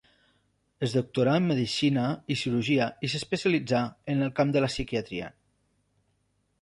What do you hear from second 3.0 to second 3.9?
i s'especialitzà